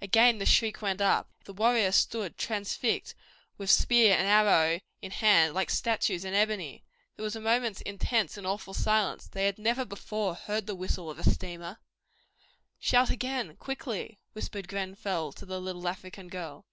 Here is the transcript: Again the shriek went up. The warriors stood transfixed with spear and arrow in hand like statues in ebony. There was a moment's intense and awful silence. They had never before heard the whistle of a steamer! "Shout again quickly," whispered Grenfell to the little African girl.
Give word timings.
Again 0.00 0.38
the 0.38 0.46
shriek 0.46 0.80
went 0.80 1.00
up. 1.00 1.28
The 1.44 1.52
warriors 1.52 1.96
stood 1.96 2.38
transfixed 2.38 3.16
with 3.58 3.68
spear 3.68 4.14
and 4.16 4.28
arrow 4.28 4.78
in 5.00 5.10
hand 5.10 5.54
like 5.54 5.70
statues 5.70 6.24
in 6.24 6.34
ebony. 6.34 6.84
There 7.16 7.24
was 7.24 7.34
a 7.34 7.40
moment's 7.40 7.80
intense 7.80 8.36
and 8.36 8.46
awful 8.46 8.74
silence. 8.74 9.26
They 9.26 9.44
had 9.44 9.58
never 9.58 9.84
before 9.84 10.36
heard 10.36 10.68
the 10.68 10.76
whistle 10.76 11.10
of 11.10 11.18
a 11.18 11.28
steamer! 11.28 11.78
"Shout 12.78 13.10
again 13.10 13.56
quickly," 13.56 14.20
whispered 14.34 14.68
Grenfell 14.68 15.32
to 15.32 15.44
the 15.44 15.60
little 15.60 15.88
African 15.88 16.28
girl. 16.28 16.64